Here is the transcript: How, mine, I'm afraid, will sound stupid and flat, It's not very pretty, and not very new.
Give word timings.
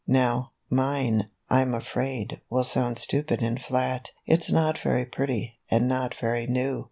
How, 0.11 0.49
mine, 0.67 1.27
I'm 1.47 1.75
afraid, 1.75 2.41
will 2.49 2.63
sound 2.63 2.97
stupid 2.97 3.43
and 3.43 3.61
flat, 3.61 4.09
It's 4.25 4.49
not 4.51 4.79
very 4.79 5.05
pretty, 5.05 5.59
and 5.69 5.87
not 5.87 6.15
very 6.15 6.47
new. 6.47 6.79